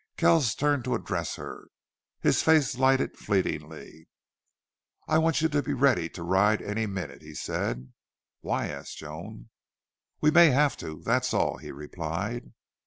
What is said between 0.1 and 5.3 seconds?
Kells turned to address her. His face lighted fleetingly. "I